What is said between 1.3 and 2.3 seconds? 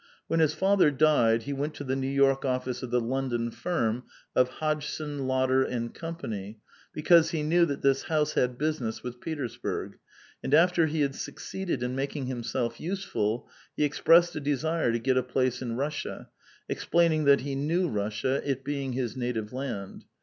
he went to the New